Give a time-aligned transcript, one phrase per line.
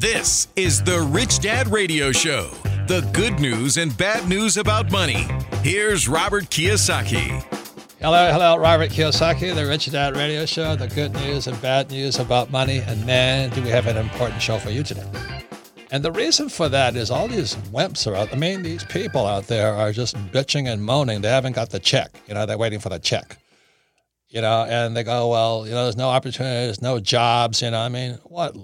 [0.00, 2.48] This is the Rich Dad Radio Show.
[2.86, 5.26] The good news and bad news about money.
[5.62, 7.42] Here's Robert Kiyosaki.
[8.00, 10.74] Hello, hello, Robert Kiyosaki, the Rich Dad Radio Show.
[10.74, 12.78] The good news and bad news about money.
[12.78, 15.04] And man, do we have an important show for you today.
[15.90, 18.32] And the reason for that is all these wimps are out.
[18.32, 21.20] I mean, these people out there are just bitching and moaning.
[21.20, 22.08] They haven't got the check.
[22.26, 23.36] You know, they're waiting for the check.
[24.30, 27.60] You know, and they go, well, you know, there's no opportunities, no jobs.
[27.60, 28.56] You know, I mean, what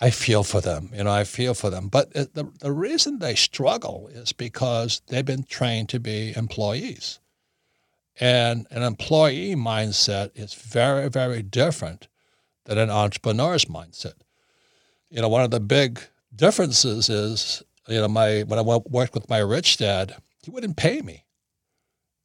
[0.00, 0.90] I feel for them.
[0.94, 1.88] You know, I feel for them.
[1.88, 7.18] But uh, the, the reason they struggle is because they've been trained to be employees.
[8.20, 12.08] And an employee mindset is very, very different
[12.64, 14.14] than an entrepreneur's mindset.
[15.10, 16.00] You know, one of the big
[16.34, 21.00] differences is, you know, my when I worked with my rich dad, he wouldn't pay
[21.00, 21.24] me.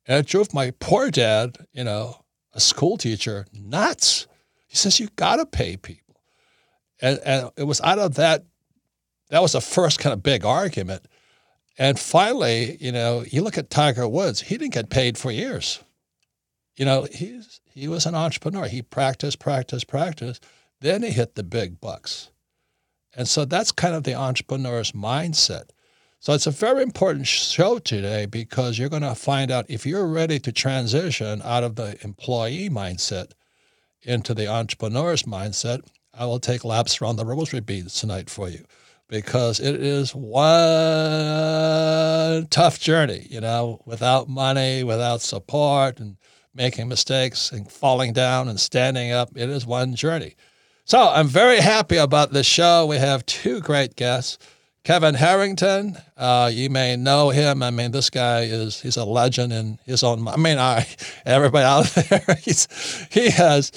[0.05, 2.17] And it drove my poor dad, you know,
[2.53, 4.27] a school teacher, nuts.
[4.67, 6.02] He says, you got to pay people.
[7.03, 8.45] And, and it was out of that,
[9.29, 11.05] that was the first kind of big argument.
[11.77, 15.83] And finally, you know, you look at Tiger Woods, he didn't get paid for years.
[16.77, 18.67] You know, he's, he was an entrepreneur.
[18.67, 20.45] He practiced, practiced, practiced.
[20.79, 22.31] Then he hit the big bucks.
[23.15, 25.69] And so that's kind of the entrepreneur's mindset.
[26.19, 30.07] So it's a very important show today because you're going to find out if you're
[30.07, 33.33] ready to transition out of the employee mindset
[34.03, 35.81] into the entrepreneur's mindset,
[36.13, 38.63] I will take laps around the rosary beads tonight for you
[39.07, 40.45] because it is one
[42.47, 46.17] tough journey, you know, without money, without support, and
[46.53, 49.31] making mistakes and falling down and standing up.
[49.35, 50.35] It is one journey.
[50.85, 52.85] So I'm very happy about this show.
[52.85, 54.37] We have two great guests.
[54.83, 57.63] Kevin Harrington, uh, you may know him.
[57.63, 60.27] I mean, this guy is he's a legend in his own.
[60.27, 60.85] I mean, I
[61.25, 62.67] everybody out there, he's
[63.09, 63.71] he has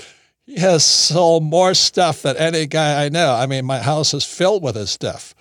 [0.47, 3.35] he has sold more stuff than any guy I know.
[3.35, 5.35] I mean, my house is filled with his stuff.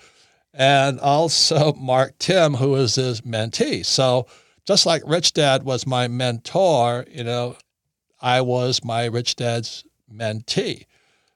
[0.52, 3.86] And also Mark Timm, who is his mentee.
[3.86, 4.26] So
[4.66, 7.56] just like Rich Dad was my mentor, you know,
[8.20, 10.86] I was my Rich Dad's mentee.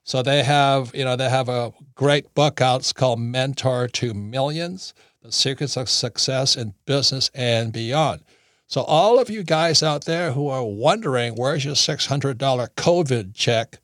[0.02, 2.80] So they have, you know, they have a great book out.
[2.80, 4.92] It's called Mentor to Millions:
[5.22, 8.22] The Secrets of Success in Business and Beyond.
[8.70, 13.80] So, all of you guys out there who are wondering where's your $600 COVID check,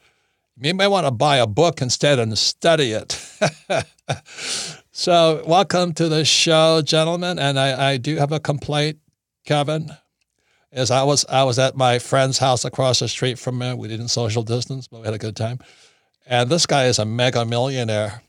[0.61, 3.21] you may want to buy a book instead and study it.
[4.93, 7.37] so, welcome to the show, gentlemen.
[7.37, 9.01] And I, I do have a complaint,
[9.45, 9.91] Kevin.
[10.71, 13.75] As I was, I was at my friend's house across the street from me.
[13.75, 15.59] We didn't social distance, but we had a good time.
[16.29, 18.23] And this guy is a mega millionaire,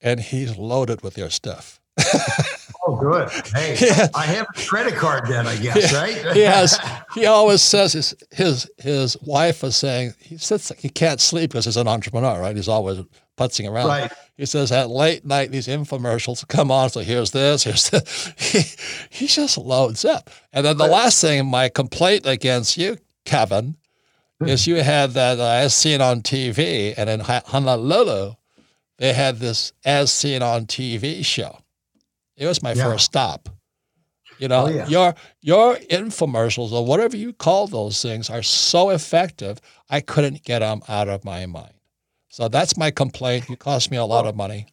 [0.00, 1.80] and he's loaded with your stuff.
[2.88, 3.28] Oh, good.
[3.54, 4.08] Hey, yeah.
[4.14, 5.98] I have a credit card then, I guess, yeah.
[5.98, 6.16] right?
[6.34, 6.78] he has.
[7.14, 11.66] He always says his his his wife is saying he sits he can't sleep because
[11.66, 12.56] he's an entrepreneur, right?
[12.56, 13.02] He's always
[13.36, 13.88] putzing around.
[13.88, 14.12] Right.
[14.38, 16.88] He says at late night these infomercials come on.
[16.88, 18.32] So here's this, here's this.
[18.38, 18.62] He
[19.10, 20.30] he just loads up.
[20.54, 20.92] And then the right.
[20.92, 23.76] last thing, my complaint against you, Kevin,
[24.40, 24.48] hmm.
[24.48, 28.32] is you had that uh, as seen on TV, and in Honolulu,
[28.96, 31.58] they had this as seen on TV show
[32.38, 32.84] it was my yeah.
[32.84, 33.48] first stop.
[34.38, 34.86] You know, oh, yeah.
[34.86, 39.60] your your infomercials or whatever you call those things are so effective.
[39.90, 41.74] I couldn't get them out of my mind.
[42.28, 43.48] So that's my complaint.
[43.48, 44.66] You cost me a lot of money.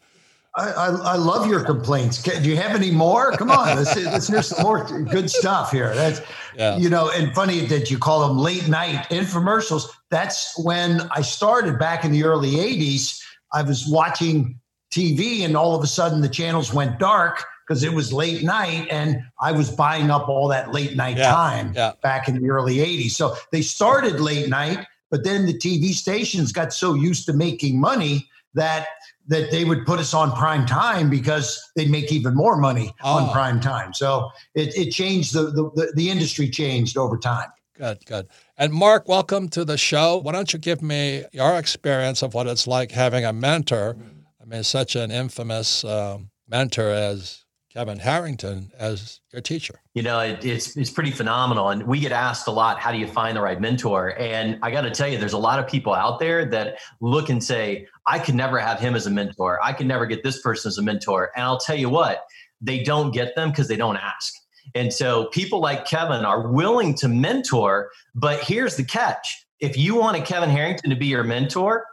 [0.57, 2.21] I, I, I love your complaints.
[2.21, 3.31] Do you have any more?
[3.33, 5.93] Come on, let's, let's hear some more good stuff here.
[5.95, 6.21] That's
[6.55, 6.77] yeah.
[6.77, 9.89] you know, and funny that you call them late night infomercials.
[10.11, 13.19] That's when I started back in the early '80s.
[13.51, 14.59] I was watching
[14.91, 18.88] TV, and all of a sudden the channels went dark because it was late night
[18.91, 21.94] and I was buying up all that late night yeah, time yeah.
[22.03, 23.12] back in the early 80s.
[23.12, 27.79] So they started late night, but then the TV stations got so used to making
[27.79, 28.88] money that
[29.27, 33.17] that they would put us on prime time because they'd make even more money oh.
[33.17, 33.94] on prime time.
[33.94, 37.50] So it, it changed the, the the industry changed over time.
[37.77, 38.27] Good, good.
[38.57, 40.18] And Mark, welcome to the show.
[40.18, 43.97] Why don't you give me your experience of what it's like having a mentor?
[44.41, 47.44] I mean, such an infamous um, mentor as
[47.75, 49.81] Kevin Harrington as your teacher?
[49.95, 52.98] You know, it, it's it's pretty phenomenal, and we get asked a lot, "How do
[52.98, 55.68] you find the right mentor?" And I got to tell you, there's a lot of
[55.68, 59.60] people out there that look and say, "I could never have him as a mentor.
[59.62, 62.24] I could never get this person as a mentor." And I'll tell you what,
[62.62, 64.33] they don't get them because they don't ask.
[64.74, 69.95] And so people like Kevin are willing to mentor, but here's the catch: if you
[69.95, 71.83] want a Kevin Harrington to be your mentor,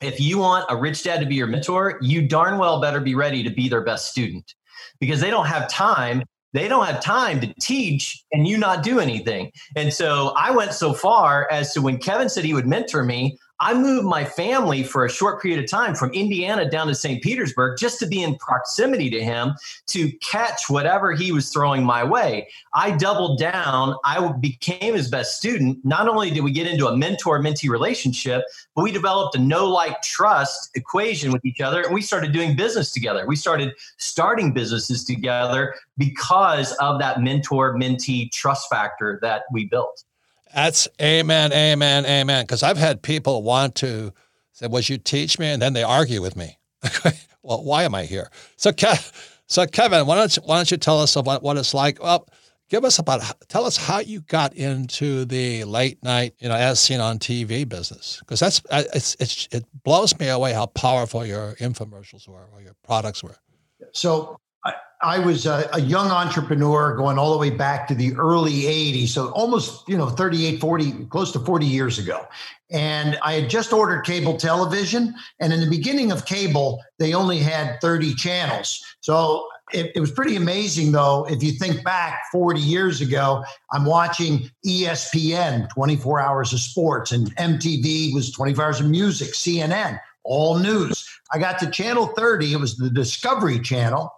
[0.00, 3.14] if you want a rich dad to be your mentor, you darn well better be
[3.14, 4.52] ready to be their best student
[5.00, 6.22] because they don't have time
[6.54, 9.52] they don't have time to teach and you not do anything.
[9.76, 13.38] And so I went so far as to when Kevin said he would mentor me,
[13.60, 17.20] I moved my family for a short period of time from Indiana down to St.
[17.22, 19.54] Petersburg just to be in proximity to him
[19.86, 22.48] to catch whatever he was throwing my way.
[22.74, 23.96] I doubled down.
[24.04, 25.84] I became his best student.
[25.84, 28.44] Not only did we get into a mentor mentee relationship,
[28.76, 32.54] but we developed a no like trust equation with each other and we started doing
[32.54, 33.26] business together.
[33.26, 40.04] We started starting businesses together because of that mentor mentee trust factor that we built.
[40.54, 42.44] That's amen, amen, amen.
[42.44, 44.12] Because I've had people want to
[44.52, 46.58] say, "Was you teach me?" and then they argue with me.
[47.42, 48.30] well, why am I here?
[48.56, 48.98] So, Ke-
[49.46, 52.02] so Kevin, why don't you, why don't you tell us about what it's like?
[52.02, 52.28] Well,
[52.68, 56.80] give us about tell us how you got into the late night, you know, as
[56.80, 61.24] seen on TV business, because that's uh, it's, it's it blows me away how powerful
[61.24, 63.36] your infomercials were or your products were.
[63.92, 64.38] So
[65.00, 69.08] I was a, a, young entrepreneur going all the way back to the early 80s.
[69.08, 72.26] So almost, you know, 38, 40, close to 40 years ago.
[72.70, 75.14] And I had just ordered cable television.
[75.38, 78.84] And in the beginning of cable, they only had 30 channels.
[79.00, 81.26] So it, it was pretty amazing, though.
[81.30, 87.34] If you think back 40 years ago, I'm watching ESPN, 24 hours of sports, and
[87.36, 91.08] MTV was 24 hours of music, CNN, all news.
[91.32, 94.12] I got to channel 30, it was the Discovery Channel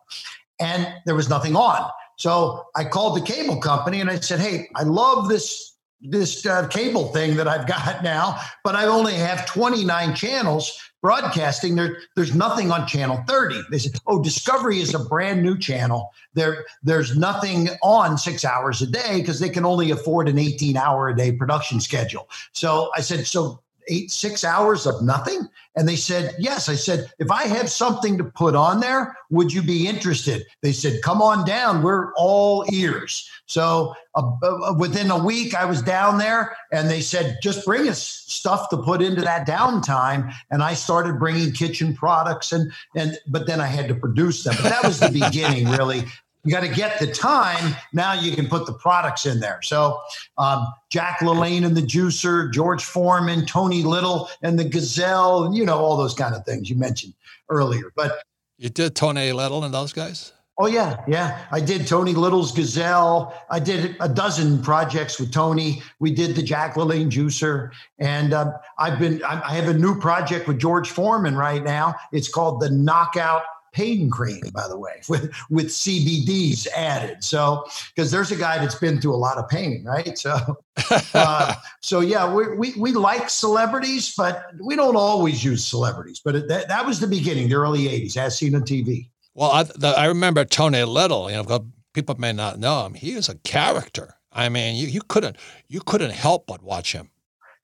[0.61, 1.91] and there was nothing on.
[2.17, 6.67] So I called the cable company and I said, "Hey, I love this this uh,
[6.69, 11.77] cable thing that I've got now, but I only have 29 channels broadcasting.
[11.77, 16.11] There, there's nothing on channel 30." They said, "Oh, Discovery is a brand new channel.
[16.35, 20.77] There, there's nothing on six hours a day because they can only afford an 18
[20.77, 25.49] hour a day production schedule." So I said, "So." Eight, six hours of nothing?
[25.77, 26.69] And they said, Yes.
[26.69, 30.45] I said, If I have something to put on there, would you be interested?
[30.63, 31.83] They said, Come on down.
[31.83, 33.29] We're all ears.
[33.47, 37.89] So uh, uh, within a week, I was down there and they said, Just bring
[37.89, 40.33] us stuff to put into that downtime.
[40.51, 44.55] And I started bringing kitchen products and, and, but then I had to produce them.
[44.63, 46.05] But that was the beginning, really.
[46.45, 47.77] You got to get the time.
[47.93, 49.61] Now you can put the products in there.
[49.63, 50.01] So
[50.39, 55.67] um, Jack LaLanne and the Juicer, George Foreman, Tony Little and the Gazelle, and you
[55.67, 57.15] know all those kind of things you mentioned
[57.49, 57.93] earlier.
[57.95, 58.23] But
[58.57, 60.33] you did Tony Little and those guys.
[60.63, 61.47] Oh yeah, yeah.
[61.51, 63.35] I did Tony Little's Gazelle.
[63.49, 65.83] I did a dozen projects with Tony.
[66.01, 69.23] We did the Jack LaLanne Juicer, and uh, I've been.
[69.25, 71.95] I have a new project with George Foreman right now.
[72.13, 73.43] It's called the Knockout
[73.73, 77.23] pain cream, by the way, with, with CBDs added.
[77.25, 77.65] So,
[77.95, 80.17] because there's a guy that's been through a lot of pain, right?
[80.19, 80.59] So,
[81.15, 86.21] uh, so yeah, we, we, we like celebrities, but we don't always use celebrities.
[86.25, 89.09] But it, that, that was the beginning, the early 80s, as seen on TV.
[89.35, 92.95] Well, I, the, I remember Tony Little, you know, people may not know him.
[92.95, 94.17] He is a character.
[94.33, 95.37] I mean, you, you couldn't
[95.69, 97.11] you couldn't help but watch him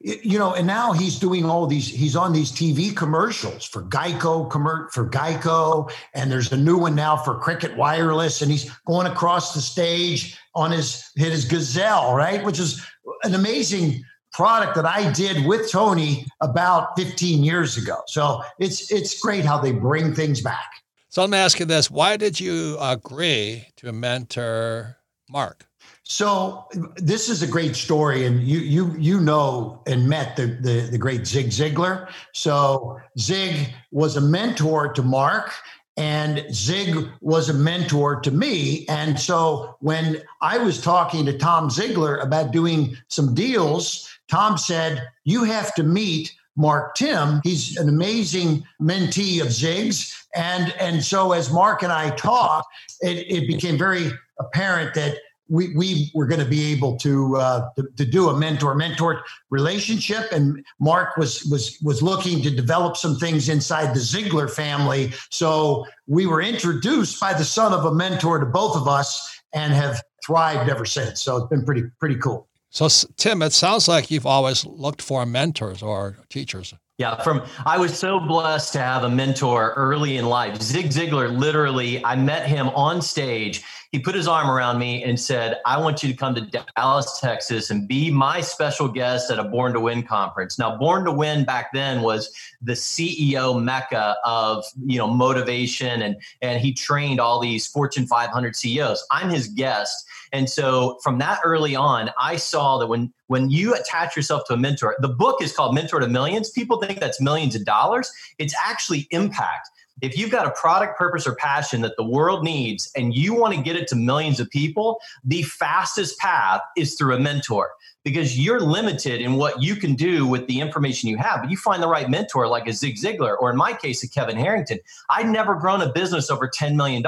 [0.00, 1.88] you know, and now he's doing all these.
[1.88, 4.50] He's on these TV commercials for Geico,
[4.92, 9.54] for Geico, and there's a new one now for Cricket Wireless, and he's going across
[9.54, 12.84] the stage on his his Gazelle, right, which is
[13.24, 18.02] an amazing product that I did with Tony about 15 years ago.
[18.06, 20.70] So it's it's great how they bring things back.
[21.08, 24.98] So let me ask you this: Why did you agree to mentor
[25.30, 25.66] Mark?
[26.08, 30.88] So this is a great story, and you you you know and met the the,
[30.92, 32.08] the great Zig Ziglar.
[32.32, 35.52] So Zig was a mentor to Mark,
[35.96, 38.86] and Zig was a mentor to me.
[38.88, 45.08] And so when I was talking to Tom Ziglar about doing some deals, Tom said,
[45.24, 47.42] "You have to meet." Mark Timm.
[47.44, 50.16] He's an amazing mentee of Zig's.
[50.34, 52.66] And, and so as Mark and I talked,
[53.02, 54.10] it, it became very
[54.40, 55.18] apparent that
[55.48, 59.22] we, we were going to be able to, uh, to, to do a mentor mentor
[59.50, 65.12] relationship and mark was was was looking to develop some things inside the Ziglar family
[65.30, 69.72] so we were introduced by the son of a mentor to both of us and
[69.72, 74.10] have thrived ever since so it's been pretty pretty cool so tim it sounds like
[74.10, 79.04] you've always looked for mentors or teachers Yeah, from I was so blessed to have
[79.04, 80.62] a mentor early in life.
[80.62, 83.62] Zig Ziglar, literally, I met him on stage.
[83.92, 87.20] He put his arm around me and said, I want you to come to Dallas,
[87.20, 90.58] Texas, and be my special guest at a Born to Win conference.
[90.58, 96.16] Now, Born to Win back then was the CEO mecca of you know motivation, and
[96.42, 99.06] and he trained all these Fortune 500 CEOs.
[99.10, 103.74] I'm his guest and so from that early on, I saw that when when you
[103.74, 106.50] attach yourself to a mentor, the book is called Mentor to Millions.
[106.50, 108.10] People think that's millions of dollars.
[108.38, 109.70] It's actually impact.
[110.02, 113.54] If you've got a product, purpose, or passion that the world needs and you want
[113.54, 117.70] to get it to millions of people, the fastest path is through a mentor
[118.06, 121.40] because you're limited in what you can do with the information you have.
[121.40, 124.08] But you find the right mentor like a Zig Ziglar, or in my case, a
[124.08, 124.78] Kevin Harrington.
[125.10, 127.02] I'd never grown a business over $10 million.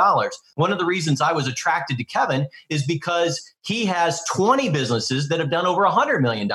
[0.57, 5.29] One of the reasons I was attracted to Kevin is because he has 20 businesses
[5.29, 6.51] that have done over $100 million.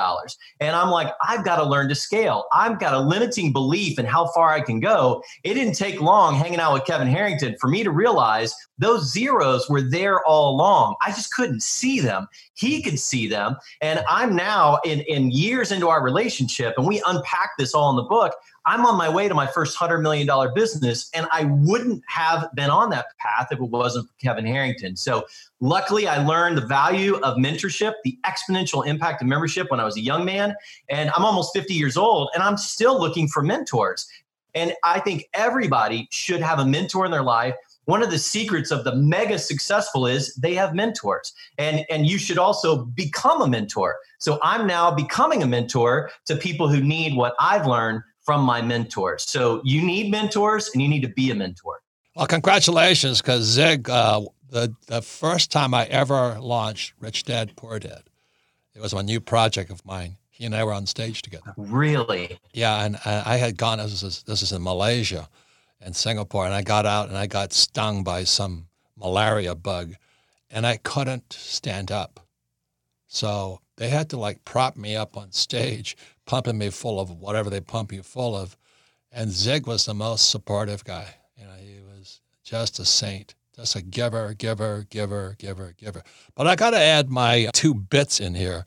[0.58, 2.46] And I'm like, I've got to learn to scale.
[2.52, 5.22] I've got a limiting belief in how far I can go.
[5.44, 9.70] It didn't take long hanging out with Kevin Harrington for me to realize those zeros
[9.70, 10.96] were there all along.
[11.02, 12.26] I just couldn't see them.
[12.54, 13.58] He could see them.
[13.80, 17.96] And I'm now in, in years into our relationship, and we unpack this all in
[17.96, 18.34] the book.
[18.66, 22.70] I'm on my way to my first $100 million business, and I wouldn't have been
[22.70, 24.96] on that path if it wasn't for Kevin Harrington.
[24.96, 25.26] So,
[25.60, 29.96] luckily, I learned the value of mentorship, the exponential impact of membership when I was
[29.96, 30.54] a young man.
[30.88, 34.08] And I'm almost 50 years old, and I'm still looking for mentors.
[34.54, 37.54] And I think everybody should have a mentor in their life
[37.86, 42.18] one of the secrets of the mega successful is they have mentors and and you
[42.18, 47.16] should also become a mentor so i'm now becoming a mentor to people who need
[47.16, 49.22] what i've learned from my mentors.
[49.22, 51.80] So you need mentors and you need to be a mentor.
[52.16, 57.78] Well, congratulations, because Zig, uh, the, the first time I ever launched Rich Dad Poor
[57.78, 58.04] Dad,
[58.74, 60.16] it was a new project of mine.
[60.30, 61.54] He and I were on stage together.
[61.56, 62.38] Really?
[62.52, 65.28] Yeah, and, I had gone, this is, this is in Malaysia
[65.80, 68.66] and Singapore, and I got out and I got stung by some
[68.96, 69.94] malaria bug,
[70.50, 72.20] and I couldn't stand up.
[73.06, 77.50] So they had to like prop me up on stage pumping me full of whatever
[77.50, 78.56] they pump you full of.
[79.12, 81.16] And Zig was the most supportive guy.
[81.36, 86.02] You know, he was just a saint, just a giver, giver, giver, giver, giver.
[86.34, 88.64] But I got to add my two bits in here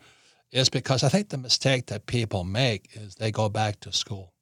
[0.51, 4.33] is because I think the mistake that people make is they go back to school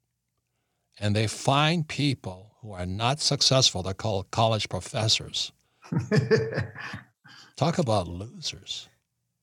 [0.99, 3.83] and they find people who are not successful.
[3.83, 5.51] They're called college professors.
[7.55, 8.87] Talk about losers.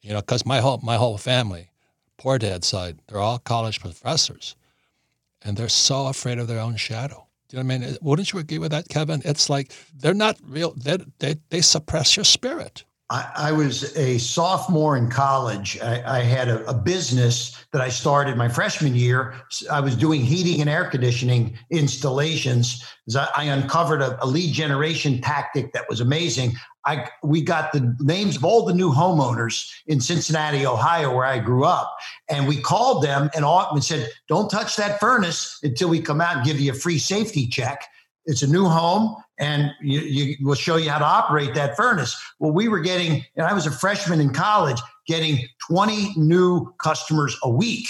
[0.00, 1.72] You know, because my whole my whole family
[2.19, 4.57] poor dad's side, they're all college professors,
[5.42, 7.26] and they're so afraid of their own shadow.
[7.49, 7.88] Do you know what I mean?
[7.90, 9.23] Uh, wouldn't you agree with that, Kevin?
[9.25, 10.73] It's like they're not real.
[10.75, 12.85] They they, they suppress your spirit.
[13.12, 15.78] I, I was a sophomore in college.
[15.83, 19.35] I, I had a, a, business that I started my freshman year.
[19.71, 22.83] I was doing heating and air conditioning installations.
[23.14, 26.54] I uncovered a, a lead generation tactic that was amazing.
[26.85, 31.39] I we got the names of all the new homeowners in Cincinnati, Ohio, where I
[31.39, 31.97] grew up,
[32.29, 36.39] and we called them and, and said, "Don't touch that furnace until we come out
[36.39, 37.85] and give you a free safety check."
[38.25, 42.17] It's a new home, and you, you, we'll show you how to operate that furnace.
[42.39, 47.37] Well, we were getting, and I was a freshman in college, getting 20 new customers
[47.43, 47.89] a week.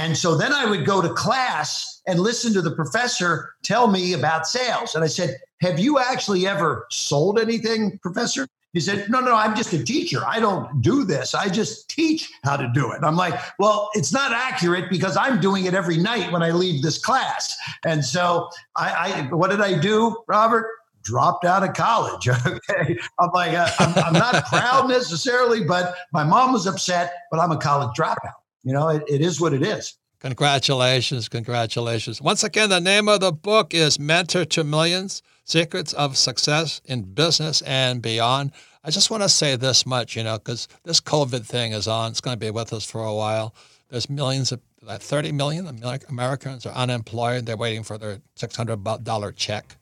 [0.00, 4.14] And so then I would go to class and listen to the professor tell me
[4.14, 4.94] about sales.
[4.94, 8.48] And I said, Have you actually ever sold anything, professor?
[8.72, 10.22] He said, No, no, I'm just a teacher.
[10.26, 11.34] I don't do this.
[11.34, 13.00] I just teach how to do it.
[13.02, 16.82] I'm like, Well, it's not accurate because I'm doing it every night when I leave
[16.82, 17.54] this class.
[17.84, 20.66] And so I, I what did I do, Robert?
[21.02, 22.28] dropped out of college.
[22.46, 22.98] Okay.
[23.18, 27.50] I'm like, uh, I'm, I'm, not proud necessarily, but my mom was upset, but I'm
[27.50, 28.39] a college dropout.
[28.62, 29.96] You know, it, it is what it is.
[30.20, 31.28] Congratulations.
[31.30, 32.20] Congratulations.
[32.20, 37.02] Once again, the name of the book is Mentor to Millions Secrets of Success in
[37.02, 38.52] Business and Beyond.
[38.84, 42.10] I just want to say this much, you know, because this COVID thing is on.
[42.10, 43.54] It's going to be with us for a while.
[43.88, 47.46] There's millions of, 30 million Americans are unemployed.
[47.46, 49.76] They're waiting for their $600 check.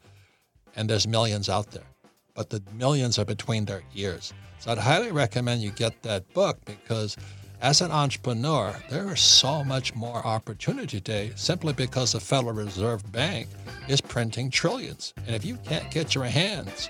[0.77, 1.87] And there's millions out there.
[2.35, 4.33] But the millions are between their ears.
[4.61, 7.17] So I'd highly recommend you get that book because
[7.61, 13.11] as an entrepreneur, there is so much more opportunity today simply because the Federal Reserve
[13.11, 13.49] Bank
[13.89, 15.13] is printing trillions.
[15.27, 16.89] And if you can't get your hands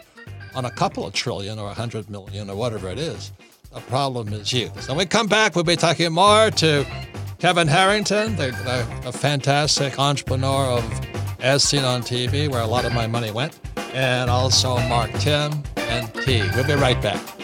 [0.54, 3.32] on a couple of trillion or a hundred million or whatever it is,
[3.72, 4.70] the problem is you.
[4.80, 6.86] So when we come back, we'll be talking more to
[7.38, 11.06] Kevin Harrington, the, the, the fantastic entrepreneur of
[11.40, 13.58] As Seen on TV, where a lot of my money went,
[13.94, 16.42] and also Mark Timm and T.
[16.54, 17.37] We'll be right back.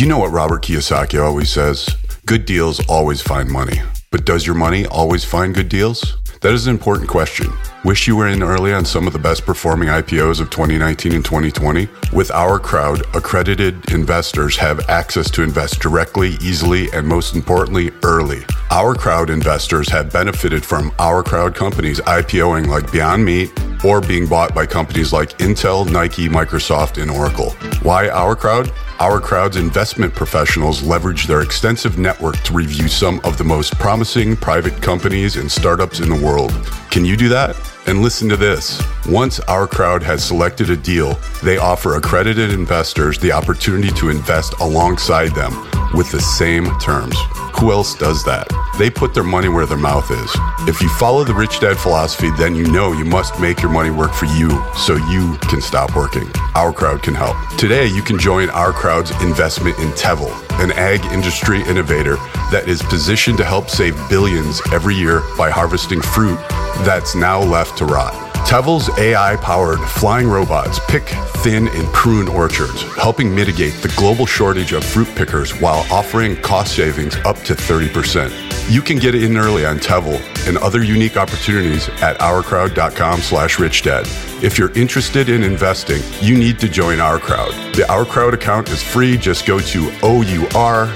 [0.00, 1.86] Do you know what Robert Kiyosaki always says?
[2.24, 3.82] Good deals always find money.
[4.10, 6.16] But does your money always find good deals?
[6.40, 7.52] That is an important question.
[7.84, 11.22] Wish you were in early on some of the best performing IPOs of 2019 and
[11.22, 11.86] 2020?
[12.14, 18.40] With our crowd, accredited investors have access to invest directly, easily, and most importantly, early.
[18.70, 23.52] Our crowd investors have benefited from our crowd companies IPOing like Beyond Meat
[23.84, 27.50] or being bought by companies like Intel, Nike, Microsoft, and Oracle.
[27.82, 28.72] Why our crowd?
[29.00, 34.36] Our crowd's investment professionals leverage their extensive network to review some of the most promising
[34.36, 36.50] private companies and startups in the world.
[36.90, 37.56] Can you do that?
[37.86, 38.78] And listen to this.
[39.08, 44.52] Once our crowd has selected a deal, they offer accredited investors the opportunity to invest
[44.60, 45.54] alongside them
[45.94, 47.16] with the same terms.
[47.60, 48.48] Who else does that?
[48.78, 50.34] They put their money where their mouth is.
[50.66, 53.90] If you follow the rich dad philosophy, then you know you must make your money
[53.90, 56.26] work for you so you can stop working.
[56.54, 57.36] Our crowd can help.
[57.58, 62.16] Today, you can join our crowd's investment in Tevel, an ag industry innovator
[62.50, 66.38] that is positioned to help save billions every year by harvesting fruit
[66.86, 68.29] that's now left to rot.
[68.44, 71.04] Tevel's AI powered flying robots pick,
[71.42, 76.74] thin, and prune orchards, helping mitigate the global shortage of fruit pickers while offering cost
[76.74, 78.30] savings up to 30%.
[78.70, 84.04] You can get in early on Tevel and other unique opportunities at ourcrowd.com slash richdad.
[84.42, 87.52] If you're interested in investing, you need to join our crowd.
[87.74, 89.16] The Our Crowd account is free.
[89.16, 90.88] Just go to OURCROWD.com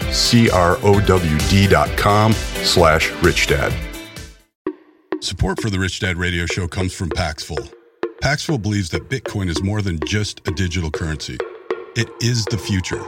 [2.32, 3.93] slash richdad.
[5.25, 7.57] Support for the Rich Dad Radio Show comes from Paxful.
[8.21, 11.38] Paxful believes that Bitcoin is more than just a digital currency,
[11.97, 13.02] it is the future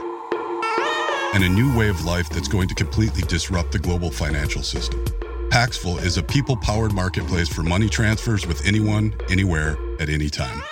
[1.35, 5.05] and a new way of life that's going to completely disrupt the global financial system.
[5.51, 10.63] Paxful is a people powered marketplace for money transfers with anyone, anywhere, at any time.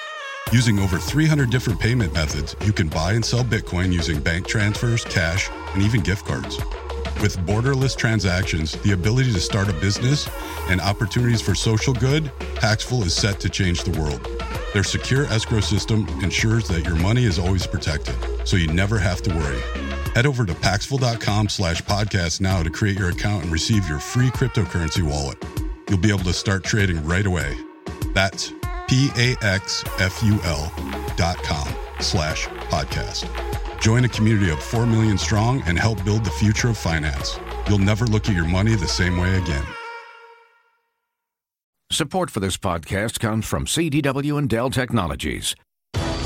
[0.52, 5.04] Using over 300 different payment methods, you can buy and sell Bitcoin using bank transfers,
[5.04, 6.58] cash, and even gift cards.
[7.22, 10.30] With borderless transactions, the ability to start a business,
[10.70, 14.22] and opportunities for social good, Paxful is set to change the world.
[14.74, 19.22] Their secure escrow system ensures that your money is always protected, so you never have
[19.24, 19.62] to worry.
[20.14, 24.30] Head over to paxful.com slash podcast now to create your account and receive your free
[24.30, 25.38] cryptocurrency wallet.
[25.90, 27.58] You'll be able to start trading right away.
[28.14, 28.52] That's
[28.88, 30.74] P-A-X-F-U-L
[31.16, 31.68] dot com
[32.00, 33.55] slash podcast.
[33.86, 37.40] Join a community of 4 million strong and help build the future of finance.
[37.70, 39.64] You'll never look at your money the same way again.
[41.92, 45.56] Support for this podcast comes from CDW and Dell Technologies.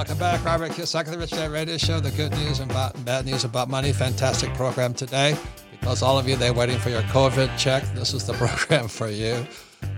[0.00, 2.00] Welcome back, Robert Kiyosaki, the Rich Dad Radio Show.
[2.00, 2.72] The good news and
[3.04, 3.92] bad news about money.
[3.92, 5.36] Fantastic program today.
[5.72, 7.82] Because all of you, they're waiting for your COVID check.
[7.94, 9.46] This is the program for you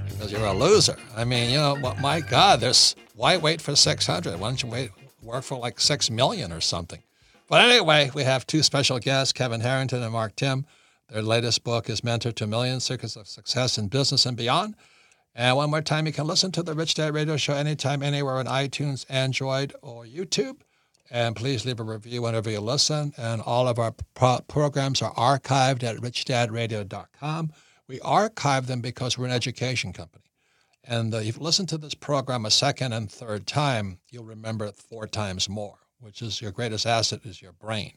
[0.08, 0.96] because you're a loser.
[1.16, 4.40] I mean, you know, what my God, there's why wait for 600?
[4.40, 4.90] Why don't you wait
[5.22, 7.04] work for like six million or something?
[7.46, 10.66] But anyway, we have two special guests, Kevin Harrington and Mark Timm.
[11.10, 14.74] Their latest book is Mentor to Millions: Secrets of Success in Business and Beyond.
[15.34, 18.34] And one more time, you can listen to the Rich Dad Radio Show anytime, anywhere
[18.36, 20.60] on iTunes, Android, or YouTube.
[21.10, 23.14] And please leave a review whenever you listen.
[23.16, 27.52] And all of our pro- programs are archived at richdadradio.com.
[27.88, 30.24] We archive them because we're an education company.
[30.84, 34.66] And uh, if you listen to this program a second and third time, you'll remember
[34.66, 37.92] it four times more, which is your greatest asset is your brain,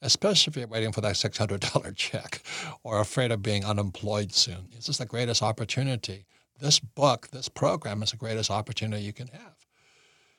[0.00, 2.42] especially if you're waiting for that $600 check
[2.82, 4.68] or afraid of being unemployed soon.
[4.74, 6.26] This is the greatest opportunity
[6.60, 9.66] this book, this program is the greatest opportunity you can have.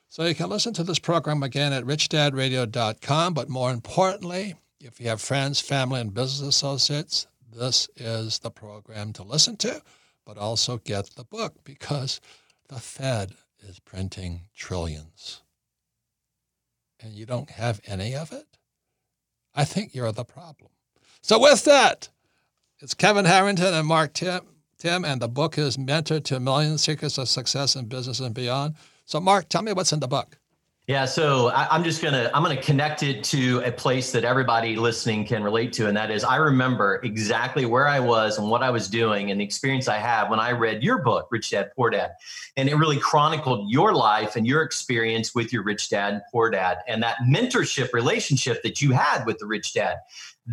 [0.08, 3.34] So you can listen to this program again at richdadradio.com.
[3.34, 9.12] But more importantly, if you have friends, family, and business associates, this is the program
[9.14, 9.82] to listen to,
[10.26, 12.20] but also get the book because
[12.68, 15.42] the Fed is printing trillions.
[17.00, 18.58] And you don't have any of it?
[19.54, 20.70] I think you're the problem.
[21.22, 22.08] So, with that,
[22.80, 24.42] it's Kevin Harrington and Mark Timm
[24.80, 28.76] Timm, and the book is Mentor to Millions Secrets of Success in Business and Beyond.
[29.04, 30.38] So, Mark, tell me what's in the book.
[30.86, 34.76] Yeah, so I, am just gonna I'm gonna connect it to a place that everybody
[34.76, 38.62] listening can relate to, and that is I remember exactly where I was and what
[38.62, 41.70] I was doing and the experience I had when I read your book, Rich Dad
[41.76, 42.12] Poor Dad,
[42.56, 46.50] and it really chronicled your life and your experience with your rich dad and poor
[46.50, 49.98] dad, and that mentorship relationship that you had with the rich dad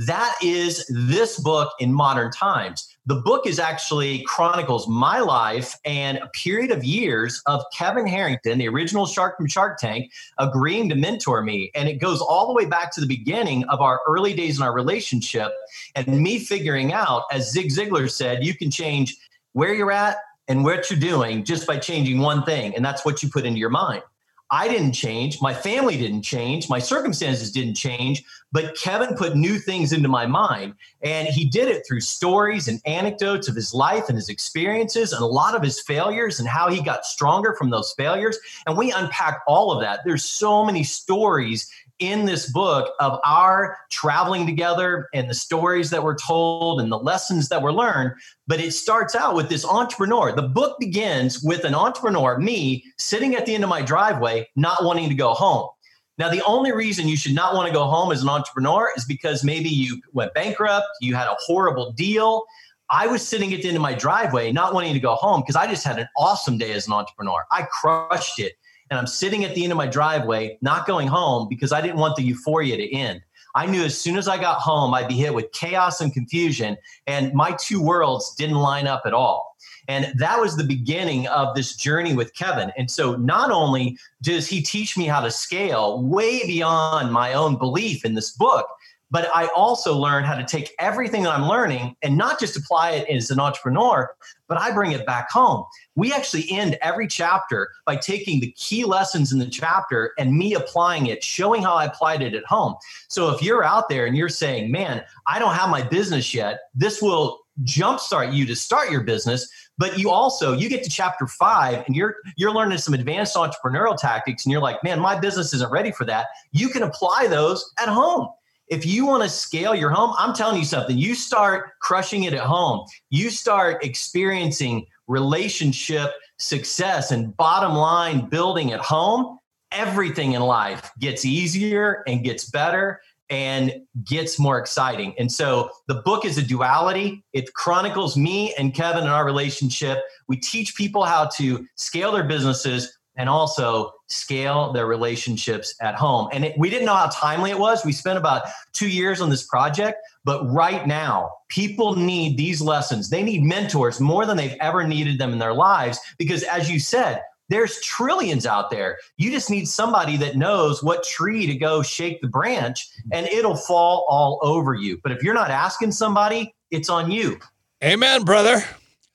[0.06, 2.96] That is this book in modern times.
[3.08, 8.60] The book is actually chronicles my life and a period of years of Kevin Harrington,
[8.60, 11.72] the original shark from Shark Tank, agreeing to mentor me.
[11.74, 14.64] And it goes all the way back to the beginning of our early days in
[14.64, 15.52] our relationship
[15.96, 19.16] and me figuring out, as Zig Ziglar said, you can change
[19.54, 22.76] where you're at and what you're doing just by changing one thing.
[22.76, 24.04] And that's what you put into your mind.
[24.50, 25.42] I didn't change.
[25.42, 26.70] My family didn't change.
[26.70, 28.24] My circumstances didn't change.
[28.52, 30.74] But Kevin put new things into my mind.
[31.02, 35.22] And he did it through stories and anecdotes of his life and his experiences and
[35.22, 38.38] a lot of his failures and how he got stronger from those failures.
[38.66, 40.00] And we unpack all of that.
[40.06, 46.04] There's so many stories in this book of our traveling together and the stories that
[46.04, 48.12] were told and the lessons that were learned.
[48.46, 50.32] But it starts out with this entrepreneur.
[50.32, 54.84] The book begins with an entrepreneur, me, sitting at the end of my driveway, not
[54.84, 55.70] wanting to go home.
[56.18, 59.06] Now, the only reason you should not want to go home as an entrepreneur is
[59.06, 62.44] because maybe you went bankrupt, you had a horrible deal.
[62.90, 65.56] I was sitting at the end of my driveway, not wanting to go home because
[65.56, 67.46] I just had an awesome day as an entrepreneur.
[67.52, 68.54] I crushed it
[68.90, 71.98] and I'm sitting at the end of my driveway, not going home because I didn't
[71.98, 73.22] want the euphoria to end.
[73.56, 76.78] I knew as soon as I got home, I'd be hit with chaos and confusion,
[77.08, 79.56] and my two worlds didn't line up at all.
[79.88, 82.72] And that was the beginning of this journey with Kevin.
[82.78, 87.58] And so, not only does he teach me how to scale way beyond my own
[87.58, 88.68] belief in this book,
[89.10, 92.92] but I also learn how to take everything that I'm learning and not just apply
[92.92, 94.14] it as an entrepreneur,
[94.48, 95.66] but I bring it back home.
[95.96, 100.54] We actually end every chapter by taking the key lessons in the chapter and me
[100.54, 102.76] applying it, showing how I applied it at home.
[103.08, 106.60] So if you're out there and you're saying, man, I don't have my business yet,
[106.76, 111.26] this will jumpstart you to start your business but you also you get to chapter
[111.26, 115.56] five and you're you're learning some advanced entrepreneurial tactics and you're like man my business
[115.56, 118.28] isn't ready for that you can apply those at home
[118.68, 120.98] if you want to scale your home, I'm telling you something.
[120.98, 122.86] You start crushing it at home.
[123.10, 129.40] You start experiencing relationship success and bottom line building at home.
[129.72, 133.74] Everything in life gets easier and gets better and
[134.06, 135.14] gets more exciting.
[135.18, 137.24] And so the book is a duality.
[137.34, 140.00] It chronicles me and Kevin and our relationship.
[140.28, 146.30] We teach people how to scale their businesses and also scale their relationships at home.
[146.32, 147.86] And it, we didn't know how timely it was.
[147.86, 148.44] We spent about
[148.74, 153.10] two years on this project, but right now, people need these lessons.
[153.10, 156.80] They need mentors more than they've ever needed them in their lives because, as you
[156.80, 158.98] said, there's trillions out there.
[159.18, 163.56] You just need somebody that knows what tree to go shake the branch and it'll
[163.56, 165.00] fall all over you.
[165.02, 167.40] But if you're not asking somebody, it's on you.
[167.84, 168.64] Amen, brother.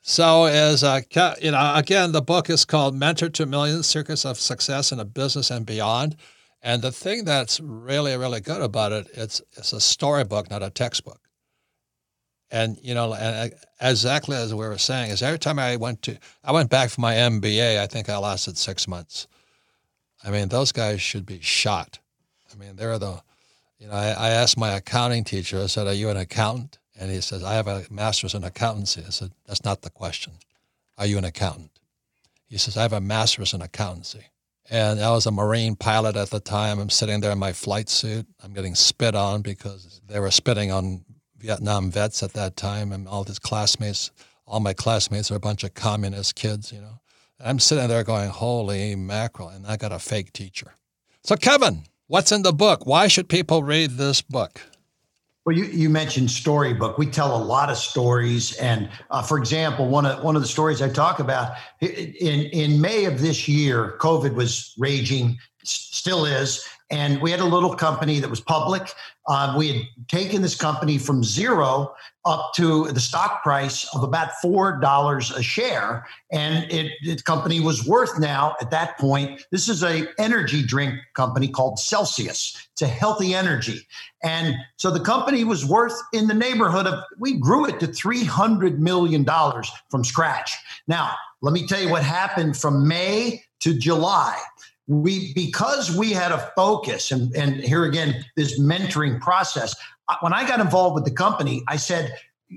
[0.04, 1.00] So, as uh,
[1.40, 5.04] you know, again, the book is called "Mentor to Millions: Secrets of Success in a
[5.04, 6.16] Business and Beyond."
[6.60, 10.70] And the thing that's really, really good about it, it's it's a storybook, not a
[10.70, 11.20] textbook.
[12.50, 16.02] And you know, and uh, exactly as we were saying, is every time I went
[16.02, 17.78] to, I went back for my MBA.
[17.78, 19.28] I think I lasted six months.
[20.24, 22.00] I mean, those guys should be shot.
[22.52, 23.22] I mean, they're the,
[23.78, 25.62] you know, I, I asked my accounting teacher.
[25.62, 29.02] I said, "Are you an accountant?" And he says, I have a master's in accountancy.
[29.04, 30.34] I said, That's not the question.
[30.96, 31.72] Are you an accountant?
[32.46, 34.26] He says, I have a master's in accountancy.
[34.70, 36.78] And I was a Marine pilot at the time.
[36.78, 38.28] I'm sitting there in my flight suit.
[38.40, 41.04] I'm getting spit on because they were spitting on
[41.38, 42.92] Vietnam vets at that time.
[42.92, 44.12] And all his classmates,
[44.46, 47.00] all my classmates are a bunch of communist kids, you know.
[47.40, 49.48] And I'm sitting there going, Holy mackerel.
[49.48, 50.74] And I got a fake teacher.
[51.24, 52.86] So, Kevin, what's in the book?
[52.86, 54.60] Why should people read this book?
[55.44, 56.98] Well, you, you mentioned storybook.
[56.98, 60.48] We tell a lot of stories, and uh, for example, one of one of the
[60.48, 66.64] stories I talk about in in May of this year, COVID was raging, still is,
[66.92, 68.92] and we had a little company that was public.
[69.26, 74.31] Uh, we had taken this company from zero up to the stock price of about
[74.42, 79.44] four dollars a share, and it the company was worth now at that point.
[79.50, 82.57] This is a energy drink company called Celsius.
[82.72, 83.87] It's a healthy energy,
[84.22, 88.24] and so the company was worth in the neighborhood of we grew it to three
[88.24, 90.57] hundred million dollars from scratch.
[90.87, 94.37] Now, let me tell you what happened from May to July
[94.92, 99.74] we because we had a focus and and here again this mentoring process
[100.20, 102.14] when i got involved with the company i said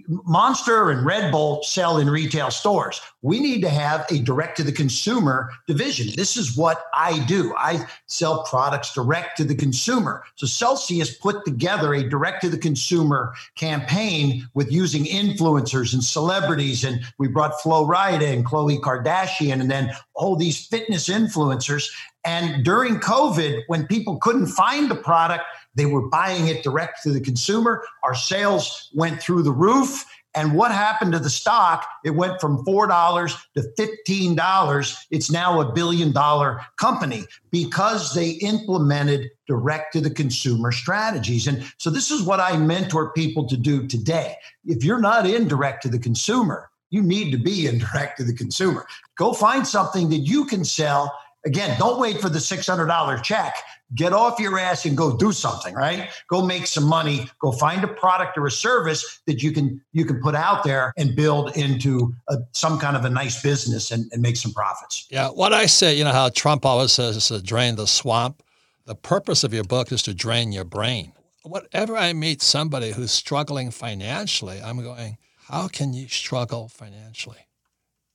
[0.07, 3.01] Monster and Red Bull sell in retail stores.
[3.21, 6.13] We need to have a direct to the consumer division.
[6.15, 7.53] This is what I do.
[7.57, 10.23] I sell products direct to the consumer.
[10.35, 16.83] So Celsius put together a direct to the consumer campaign with using influencers and celebrities.
[16.83, 21.89] And we brought Flo Rida and Khloe Kardashian and then all these fitness influencers.
[22.23, 25.43] And during COVID, when people couldn't find the product,
[25.75, 27.83] They were buying it direct to the consumer.
[28.03, 30.05] Our sales went through the roof.
[30.35, 31.87] And what happened to the stock?
[32.03, 33.61] It went from $4 to
[34.07, 34.97] $15.
[35.09, 41.47] It's now a billion dollar company because they implemented direct to the consumer strategies.
[41.47, 44.35] And so this is what I mentor people to do today.
[44.65, 48.23] If you're not in direct to the consumer, you need to be in direct to
[48.23, 48.85] the consumer.
[49.17, 51.17] Go find something that you can sell.
[51.45, 53.55] Again, don't wait for the $600 check.
[53.93, 56.09] Get off your ass and go do something right?
[56.27, 57.29] Go make some money.
[57.39, 60.91] Go find a product or a service that you can you can put out there
[60.97, 65.05] and build into a, some kind of a nice business and, and make some profits.
[65.11, 68.41] Yeah what i say you know how trump always says to drain the swamp?
[68.85, 71.13] The purpose of your book is to drain your brain.
[71.43, 77.47] Whatever i meet somebody who's struggling financially i'm going how can you struggle financially?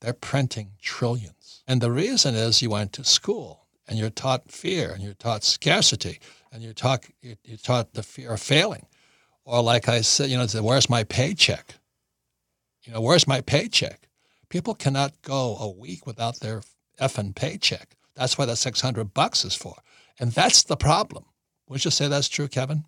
[0.01, 4.91] They're printing trillions and the reason is you went to school and you're taught fear
[4.91, 6.19] and you're taught scarcity
[6.51, 8.85] and you're taught you're, you're taught the fear of failing.
[9.45, 11.75] Or like i said you know where's my paycheck?
[12.83, 14.07] You know where's my paycheck?
[14.49, 16.61] People cannot go a week without their
[16.99, 17.95] effing paycheck.
[18.15, 19.75] That's what that 600 bucks is for.
[20.19, 21.25] And that's the problem.
[21.69, 22.85] Would you say that's true kevin?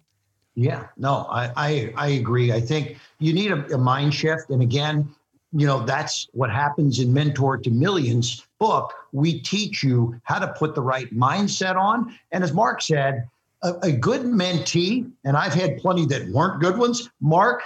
[0.56, 2.52] Yeah no i i, I agree.
[2.52, 4.50] I think you need a, a mind shift.
[4.50, 5.14] And again
[5.54, 10.48] you know that's what happens in mentor to millions book, we teach you how to
[10.58, 12.18] put the right mindset on.
[12.32, 13.28] And as Mark said,
[13.62, 17.10] a, a good mentee, and I've had plenty that weren't good ones.
[17.20, 17.62] Mark,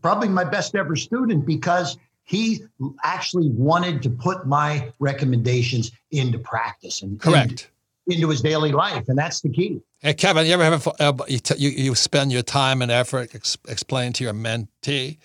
[0.00, 2.62] probably my best ever student because he
[3.04, 7.70] actually wanted to put my recommendations into practice and correct
[8.06, 9.82] into, into his daily life, and that's the key.
[9.98, 12.90] Hey Kevin, you ever have a, uh, you, t- you, you spend your time and
[12.90, 15.18] effort ex- explaining to your mentee,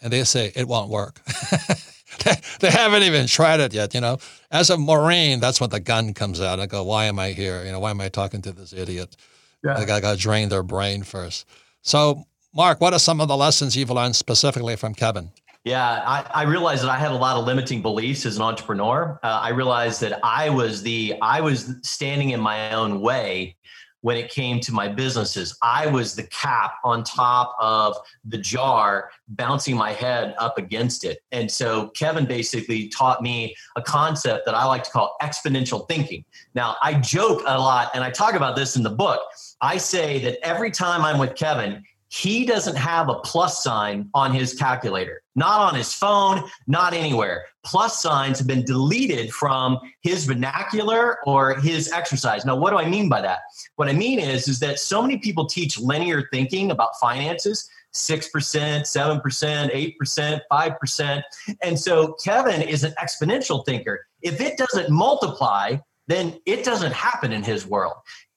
[0.00, 1.20] and they say it won't work.
[2.60, 3.94] they haven't even tried it yet.
[3.94, 4.18] You know,
[4.50, 6.60] as a Marine, that's when the gun comes out.
[6.60, 7.64] I go, why am I here?
[7.64, 9.16] You know, why am I talking to this idiot?
[9.62, 9.78] Yeah.
[9.78, 11.46] I got to drain their brain first.
[11.82, 12.24] So,
[12.54, 15.30] Mark, what are some of the lessons you've learned specifically from Kevin?
[15.64, 19.18] Yeah, I, I, realized that I had a lot of limiting beliefs as an entrepreneur.
[19.22, 23.56] Uh, I realized that I was the I was standing in my own way
[24.04, 25.56] when it came to my businesses.
[25.62, 31.20] I was the cap on top of the jar, bouncing my head up against it.
[31.32, 36.22] And so Kevin basically taught me a concept that I like to call exponential thinking.
[36.54, 39.22] Now, I joke a lot, and I talk about this in the book.
[39.62, 41.82] I say that every time I'm with Kevin,
[42.14, 47.44] he doesn't have a plus sign on his calculator, not on his phone, not anywhere.
[47.64, 52.44] Plus signs have been deleted from his vernacular or his exercise.
[52.44, 53.40] Now, what do I mean by that?
[53.74, 57.68] What I mean is, is that so many people teach linear thinking about finances.
[57.94, 61.22] 6%, 7%, 8%, 5%.
[61.62, 64.06] And so Kevin is an exponential thinker.
[64.22, 67.94] If it doesn't multiply, then it doesn't happen in his world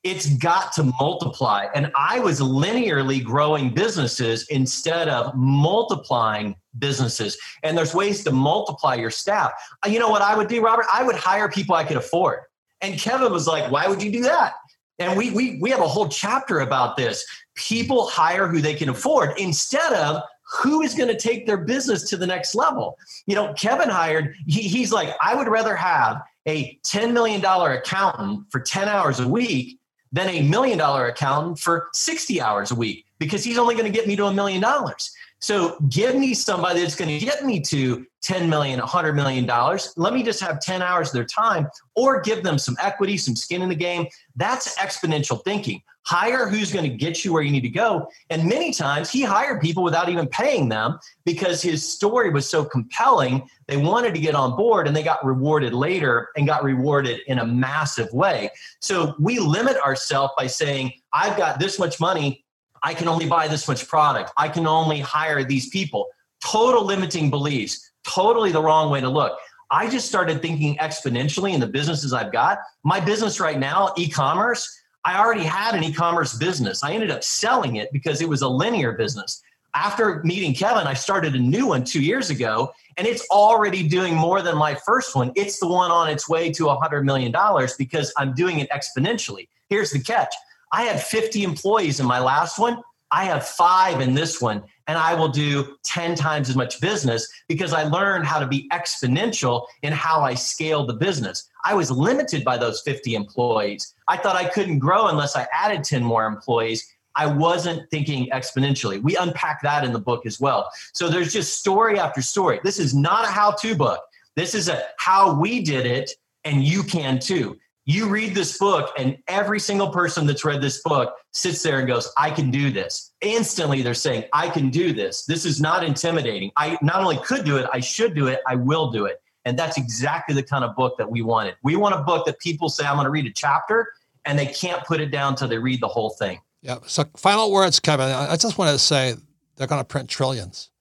[0.09, 1.67] it's got to multiply.
[1.75, 7.37] And I was linearly growing businesses instead of multiplying businesses.
[7.63, 9.51] And there's ways to multiply your staff.
[9.85, 10.85] Uh, you know what I would do, Robert?
[10.91, 12.39] I would hire people I could afford.
[12.81, 14.53] And Kevin was like, why would you do that?
[14.99, 17.23] And we we we have a whole chapter about this.
[17.55, 20.23] People hire who they can afford instead of
[20.61, 22.97] who is going to take their business to the next level.
[23.25, 28.45] You know, Kevin hired, he, he's like, I would rather have a $10 million accountant
[28.49, 29.77] for 10 hours a week
[30.11, 33.91] than a million dollar accountant for 60 hours a week because he's only going to
[33.91, 35.11] get me to a million dollars.
[35.39, 39.93] So give me somebody that's going to get me to 10 million, 100 million dollars.
[39.95, 43.35] Let me just have 10 hours of their time or give them some equity, some
[43.35, 44.07] skin in the game.
[44.35, 45.81] That's exponential thinking.
[46.03, 48.09] Hire who's going to get you where you need to go.
[48.29, 52.63] And many times he hired people without even paying them because his story was so
[52.63, 53.47] compelling.
[53.67, 57.39] They wanted to get on board and they got rewarded later and got rewarded in
[57.39, 58.49] a massive way.
[58.79, 62.45] So we limit ourselves by saying, I've got this much money
[62.83, 64.31] I can only buy this much product.
[64.37, 66.07] I can only hire these people.
[66.43, 69.37] Total limiting beliefs, totally the wrong way to look.
[69.69, 72.59] I just started thinking exponentially in the businesses I've got.
[72.83, 74.67] My business right now, e commerce,
[75.03, 76.83] I already had an e commerce business.
[76.83, 79.41] I ended up selling it because it was a linear business.
[79.73, 84.15] After meeting Kevin, I started a new one two years ago, and it's already doing
[84.15, 85.31] more than my first one.
[85.35, 87.33] It's the one on its way to $100 million
[87.77, 89.49] because I'm doing it exponentially.
[89.69, 90.33] Here's the catch
[90.71, 92.81] I had 50 employees in my last one.
[93.09, 97.27] I have five in this one, and I will do 10 times as much business
[97.47, 101.49] because I learned how to be exponential in how I scale the business.
[101.63, 103.93] I was limited by those 50 employees.
[104.09, 106.85] I thought I couldn't grow unless I added 10 more employees.
[107.15, 109.01] I wasn't thinking exponentially.
[109.01, 110.69] We unpack that in the book as well.
[110.93, 112.59] So there's just story after story.
[112.63, 114.01] This is not a how to book.
[114.35, 116.11] This is a how we did it,
[116.43, 117.57] and you can too
[117.89, 121.87] You read this book, and every single person that's read this book sits there and
[121.87, 123.13] goes, I can do this.
[123.21, 125.23] Instantly, they're saying, I can do this.
[125.23, 126.51] This is not intimidating.
[126.57, 129.21] I not only could do it, I should do it, I will do it.
[129.45, 131.55] And that's exactly the kind of book that we wanted.
[131.63, 133.93] We want a book that people say, I'm going to read a chapter,
[134.25, 136.41] and they can't put it down till they read the whole thing.
[136.61, 136.79] Yeah.
[136.87, 138.09] So, final words, Kevin.
[138.09, 139.15] I just want to say
[139.55, 140.71] they're going to print trillions,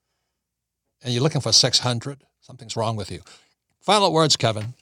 [1.01, 2.19] and you're looking for 600.
[2.41, 3.21] Something's wrong with you.
[3.79, 4.73] Final words, Kevin.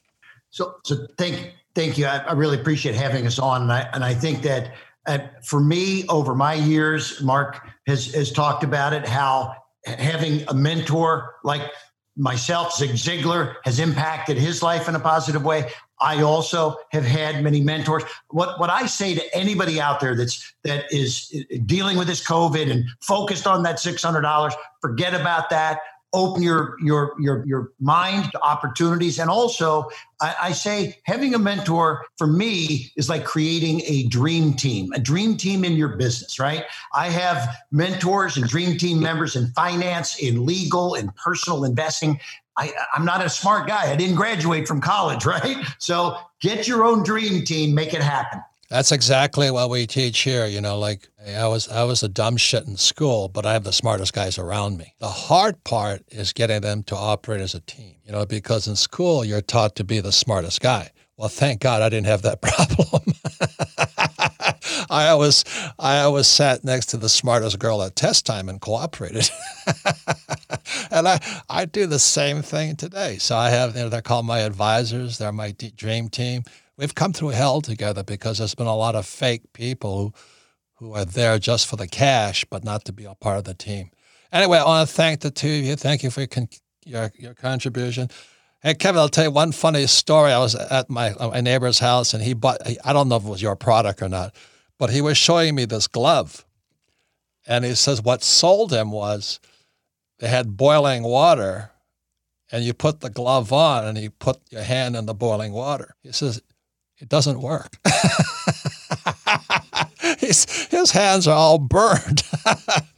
[0.49, 2.05] So, so thank thank you.
[2.07, 4.73] I, I really appreciate having us on, and I and I think that
[5.05, 10.53] uh, for me, over my years, Mark has has talked about it how having a
[10.53, 11.61] mentor like
[12.17, 15.69] myself, Zig Ziglar, has impacted his life in a positive way.
[15.99, 18.03] I also have had many mentors.
[18.29, 21.29] What what I say to anybody out there that's that is
[21.65, 25.79] dealing with this COVID and focused on that six hundred dollars, forget about that
[26.15, 29.19] open your your your your mind to opportunities.
[29.19, 29.89] And also
[30.21, 34.99] I, I, say having a mentor for me is like creating a dream team a
[34.99, 36.63] dream team in your business right?
[36.93, 42.19] I have mentors and dream team members in finance in legal in personal investing.
[42.57, 43.91] I, i'm not a smart guy.
[43.91, 45.57] I didn't graduate from college right?
[45.77, 50.47] So get your own dream team make it happen that's exactly what we teach here.
[50.47, 53.63] You know, like I was I was a dumb shit in school, but I have
[53.63, 54.95] the smartest guys around me.
[54.99, 57.95] The hard part is getting them to operate as a team.
[58.05, 60.91] You know, because in school you're taught to be the smartest guy.
[61.17, 63.03] Well, thank God I didn't have that problem.
[64.89, 65.45] I always
[65.79, 69.29] I always sat next to the smartest girl at test time and cooperated.
[70.91, 73.17] and I, I do the same thing today.
[73.17, 75.17] So I have you know, they're called my advisors.
[75.17, 76.43] They're my dream team
[76.77, 80.13] we've come through hell together because there's been a lot of fake people who,
[80.75, 83.53] who are there just for the cash, but not to be a part of the
[83.53, 83.91] team.
[84.31, 85.75] Anyway, I want to thank the two of you.
[85.75, 86.29] Thank you for your,
[86.85, 88.09] your, your contribution.
[88.61, 90.31] Hey, Kevin, I'll tell you one funny story.
[90.31, 93.23] I was at my, uh, my neighbor's house and he bought, I don't know if
[93.23, 94.35] it was your product or not,
[94.77, 96.45] but he was showing me this glove.
[97.47, 99.39] And he says what sold him was
[100.19, 101.71] they had boiling water
[102.51, 105.95] and you put the glove on and you put your hand in the boiling water.
[106.01, 106.41] He says,
[106.99, 107.77] it doesn't work.
[110.19, 112.23] his, his hands are all burned.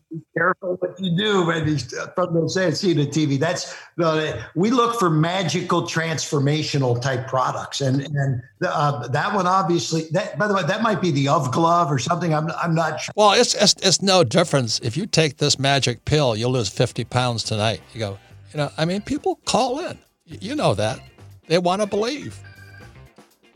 [0.09, 1.77] Be careful what you do when you
[2.15, 3.37] from the say see the TV.
[3.37, 10.03] That's uh, we look for magical transformational type products, and and uh, that one obviously.
[10.11, 12.33] That by the way, that might be the of glove or something.
[12.33, 13.11] I'm I'm not sure.
[13.17, 14.79] Well, it's, it's it's no difference.
[14.79, 17.81] If you take this magic pill, you'll lose 50 pounds tonight.
[17.93, 18.17] You go,
[18.53, 18.71] you know.
[18.77, 19.97] I mean, people call in.
[20.25, 21.01] You know that
[21.47, 22.39] they want to believe.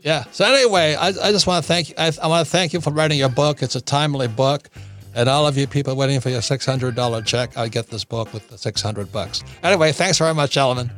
[0.02, 0.24] Yeah.
[0.32, 1.94] So anyway, I, I just want to thank you.
[1.96, 3.62] I, I want to thank you for writing your book.
[3.62, 4.68] It's a timely book.
[5.14, 8.48] And all of you people waiting for your $600 check, I get this book with
[8.48, 9.44] the 600 bucks.
[9.62, 10.90] Anyway, thanks very much, gentlemen.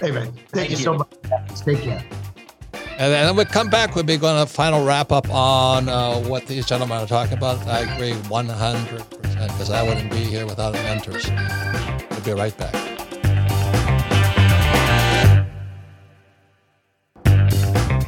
[0.00, 0.32] Hey, man.
[0.32, 1.12] Thank, thank you, you so much.
[1.56, 2.02] Take care.
[2.72, 6.46] And then we come back, we'll be going to final wrap up on uh, what
[6.46, 7.66] these gentlemen are talking about.
[7.66, 9.08] I agree 100%
[9.38, 11.30] because I wouldn't be here without mentors.
[12.10, 12.89] We'll be right back.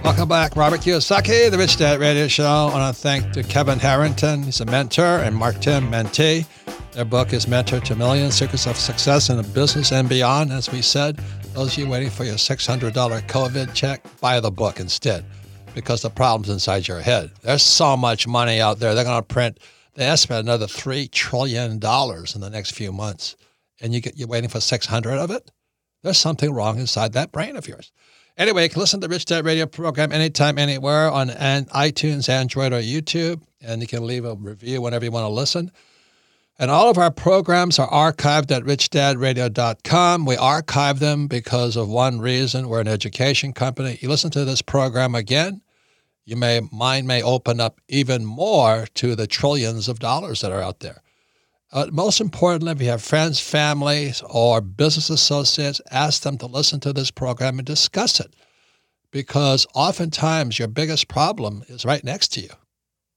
[0.05, 2.45] Welcome back, Robert Kiyosaki, the Rich Dad Radio Show.
[2.45, 6.45] I want to thank to Kevin Harrington, he's a mentor, and Mark Timm, mentee.
[6.91, 10.51] Their book is Mentor to Millions, Secrets of Success in the Business and Beyond.
[10.51, 11.19] As we said,
[11.55, 15.25] those of you waiting for your $600 COVID check, buy the book instead
[15.73, 17.31] because the problem's inside your head.
[17.43, 18.97] There's so much money out there.
[18.97, 19.61] They're going to print,
[19.95, 23.37] they estimate another $3 trillion in the next few months.
[23.81, 25.53] And you get, you're waiting for 600 of it?
[26.03, 27.93] There's something wrong inside that brain of yours.
[28.43, 32.29] Anyway, you can listen to the Rich Dad Radio program anytime, anywhere on an iTunes,
[32.29, 33.41] Android, or YouTube.
[33.61, 35.71] And you can leave a review whenever you want to listen.
[36.59, 40.27] And all of our programs are archived at richdadradio.com.
[40.27, 42.69] We archive them because of one reason.
[42.69, 44.01] We're an education company.
[44.01, 45.63] You listen to this program again,
[46.25, 50.61] you may mind may open up even more to the trillions of dollars that are
[50.61, 51.01] out there.
[51.73, 56.81] Uh, most importantly, if you have friends, families, or business associates, ask them to listen
[56.81, 58.35] to this program and discuss it.
[59.11, 62.51] Because oftentimes your biggest problem is right next to you.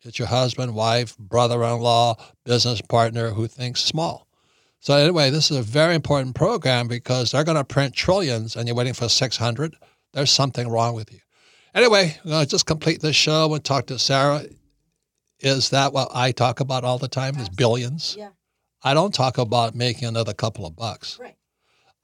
[0.04, 2.16] It's your husband, wife, brother in law,
[2.46, 4.28] business partner who thinks small.
[4.80, 8.68] So, anyway, this is a very important program because they're going to print trillions and
[8.68, 9.76] you're waiting for 600.
[10.14, 11.20] There's something wrong with you.
[11.74, 14.46] Anyway, I'm going to just complete this show and talk to Sarah.
[15.40, 17.36] Is that what I talk about all the time?
[17.38, 18.16] Is billions?
[18.18, 18.30] Yeah.
[18.86, 21.20] I don't talk about making another couple of bucks.
[21.20, 21.36] Right.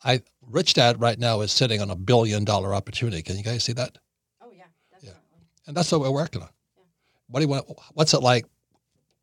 [0.04, 3.22] I Rich Dad right now is sitting on a billion dollar opportunity.
[3.22, 4.00] Can you guys see that?
[4.42, 5.20] Oh yeah, definitely.
[5.40, 5.68] Yeah.
[5.68, 6.50] And that's what we're working on.
[6.76, 6.84] Yeah.
[7.28, 7.66] What do you want?
[7.94, 8.46] What's it like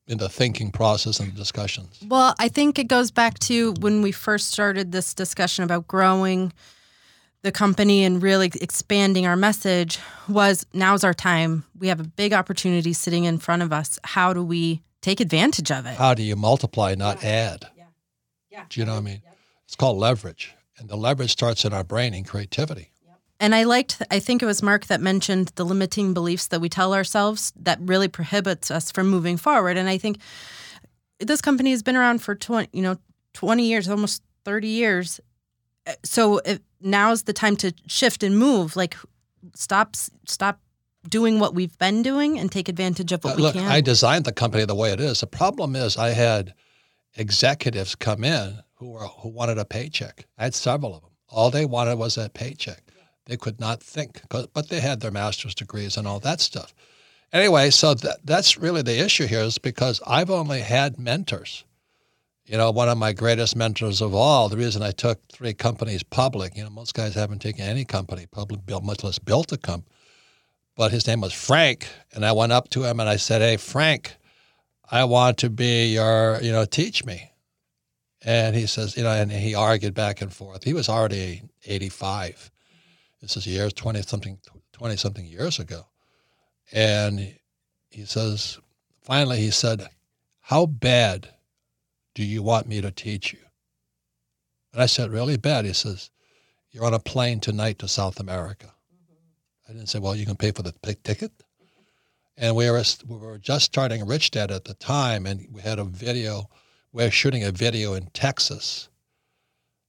[0.07, 1.99] in the thinking process and discussions?
[2.07, 6.53] Well, I think it goes back to when we first started this discussion about growing
[7.43, 9.99] the company and really expanding our message
[10.29, 11.65] was now's our time.
[11.77, 13.99] We have a big opportunity sitting in front of us.
[14.05, 15.95] How do we take advantage of it?
[15.97, 17.29] How do you multiply, not yeah.
[17.29, 17.69] add?
[17.77, 17.85] Yeah.
[18.51, 18.65] Yeah.
[18.69, 19.23] Do you know what I mean?
[19.25, 19.33] Yeah.
[19.65, 20.55] It's called leverage.
[20.79, 22.93] And the leverage starts in our brain and creativity.
[23.41, 26.69] And I liked, I think it was Mark that mentioned the limiting beliefs that we
[26.69, 29.77] tell ourselves that really prohibits us from moving forward.
[29.77, 30.19] And I think
[31.21, 32.97] this company has been around for 20, you know,
[33.35, 35.21] 20 years, almost 30 years.
[36.03, 38.75] So it, now's the time to shift and move.
[38.75, 38.97] Like
[39.55, 39.95] stop,
[40.27, 40.61] stop
[41.09, 43.71] doing what we've been doing and take advantage of what uh, we look, can.
[43.71, 45.21] I designed the company the way it is.
[45.21, 46.55] The problem is I had
[47.17, 50.27] executives come in who were who wanted a paycheck.
[50.39, 51.11] I had several of them.
[51.31, 52.83] All they wanted was that paycheck.
[53.27, 56.75] They could not think, but they had their master's degrees and all that stuff.
[57.31, 61.65] Anyway, so that, that's really the issue here is because I've only had mentors.
[62.47, 66.03] You know, one of my greatest mentors of all, the reason I took three companies
[66.03, 69.59] public, you know, most guys haven't taken any company public, built, much less built a
[69.59, 69.95] company.
[70.79, 71.89] But his name was Frank.
[72.15, 74.15] And I went up to him and I said, Hey, Frank,
[74.89, 77.33] I want to be your, you know, teach me.
[78.23, 80.63] And he says, you know, and he argued back and forth.
[80.63, 82.53] He was already 85.
[83.21, 84.39] This is years, 20 something,
[84.73, 85.85] 20 something years ago.
[86.73, 87.35] And
[87.91, 88.61] he says,
[89.03, 89.89] finally, he said,
[90.43, 91.29] How bad
[92.15, 93.41] do you want me to teach you?
[94.73, 95.65] And I said, Really bad.
[95.65, 96.11] He says,
[96.71, 98.75] You're on a plane tonight to South America.
[99.69, 100.73] I didn't say, Well, you can pay for the
[101.05, 101.33] ticket.
[102.37, 105.79] And we were, we were just starting Rich Dad at the time, and we had
[105.79, 106.49] a video.
[106.93, 108.89] We were shooting a video in Texas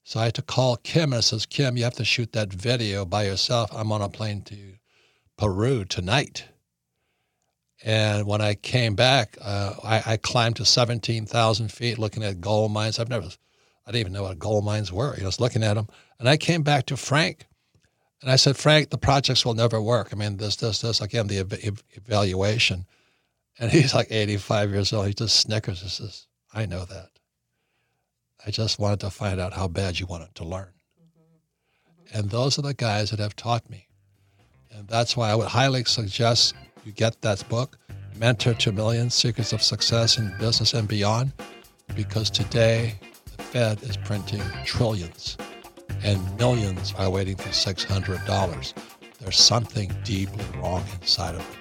[0.10, 2.52] so I had to call Kim and I says, Kim, you have to shoot that
[2.52, 3.70] video by yourself.
[3.72, 4.56] I'm on a plane to
[5.38, 6.46] Peru tonight.
[7.84, 12.72] And when I came back, uh, I, I, climbed to 17,000 feet looking at gold
[12.72, 12.98] mines.
[12.98, 13.28] I've never,
[13.86, 15.16] I didn't even know what gold mines were.
[15.16, 15.88] I was looking at them.
[16.18, 17.46] And I came back to Frank
[18.22, 20.10] and I said, Frank, the projects will never work.
[20.12, 22.86] I mean, this, this, this, again, the ev- evaluation.
[23.58, 25.08] And he's like 85 years old.
[25.08, 27.10] He just snickers and says, I know that.
[28.46, 30.74] I just wanted to find out how bad you wanted to learn.
[31.02, 32.18] Mm-hmm.
[32.18, 33.88] And those are the guys that have taught me.
[34.72, 36.56] And that's why I would highly suggest
[36.86, 37.78] you get that book,
[38.18, 41.32] Mentor to Millions Secrets of Success in Business and Beyond,
[41.96, 43.00] because today
[43.38, 45.38] the Fed is printing trillions
[46.04, 48.74] and millions are waiting for $600.
[49.20, 51.60] There's something deeply wrong inside of them.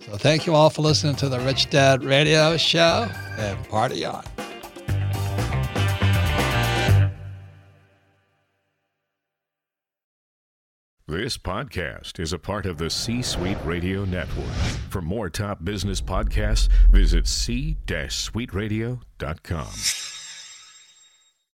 [0.00, 4.24] So thank you all for listening to the Rich Dad Radio Show and party on.
[11.06, 14.52] This podcast is a part of the C Suite Radio Network.
[14.90, 20.17] For more top business podcasts, visit c-suiteradio.com.